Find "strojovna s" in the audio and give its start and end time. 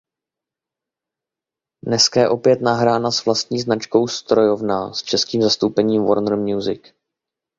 4.07-5.03